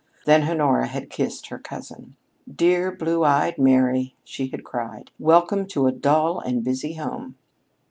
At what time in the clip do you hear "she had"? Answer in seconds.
4.23-4.63